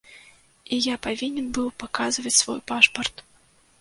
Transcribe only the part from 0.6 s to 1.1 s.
І я